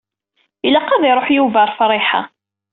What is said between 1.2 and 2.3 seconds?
Yuba ɣer Friḥa.